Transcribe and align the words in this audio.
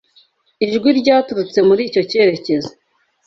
Ijwi 0.65 0.89
ryaturutse 0.99 1.59
muri 1.67 1.81
icyo 1.89 2.01
cyerekezo. 2.09 2.71